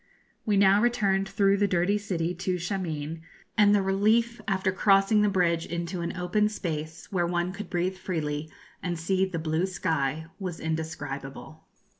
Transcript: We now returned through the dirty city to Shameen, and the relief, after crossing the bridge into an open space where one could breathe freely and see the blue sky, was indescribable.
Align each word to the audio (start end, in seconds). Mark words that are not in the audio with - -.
We 0.47 0.57
now 0.57 0.81
returned 0.81 1.29
through 1.29 1.57
the 1.57 1.67
dirty 1.67 1.99
city 1.99 2.33
to 2.33 2.55
Shameen, 2.57 3.21
and 3.55 3.75
the 3.75 3.83
relief, 3.83 4.41
after 4.47 4.71
crossing 4.71 5.21
the 5.21 5.29
bridge 5.29 5.67
into 5.67 6.01
an 6.01 6.17
open 6.17 6.49
space 6.49 7.11
where 7.11 7.27
one 7.27 7.53
could 7.53 7.69
breathe 7.69 7.97
freely 7.99 8.51
and 8.81 8.97
see 8.97 9.25
the 9.25 9.37
blue 9.37 9.67
sky, 9.67 10.25
was 10.39 10.59
indescribable. 10.59 11.67